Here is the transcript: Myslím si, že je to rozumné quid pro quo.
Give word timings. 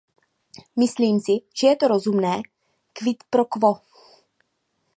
Myslím 0.75 1.19
si, 1.19 1.41
že 1.53 1.67
je 1.67 1.75
to 1.77 1.85
rozumné 1.93 2.35
quid 2.97 3.21
pro 3.29 3.45
quo. 3.53 3.71